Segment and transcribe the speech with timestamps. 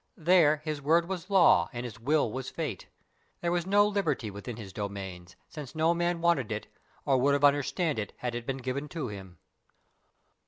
[0.17, 2.87] There his word was law, and his will was fate.
[3.41, 6.65] There was no "liberty" within his domains, since no man wanted it,
[7.05, 9.37] or would have understood it had it been given to him.